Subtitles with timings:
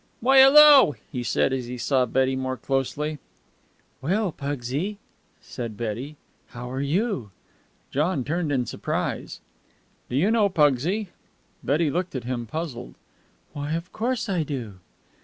[0.19, 3.19] "Why, hello!" he said, as he saw Betty more closely.
[4.01, 4.97] "Well, Pugsy,"
[5.41, 6.15] said Betty.
[6.47, 7.29] "How are you?"
[7.91, 9.41] John turned in surprise.
[10.09, 11.09] "Do you know Pugsy?"
[11.63, 12.95] Betty looked at him, puzzled.
[13.53, 14.79] "Why, of course I do."